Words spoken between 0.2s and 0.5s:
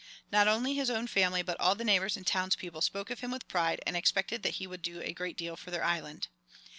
Not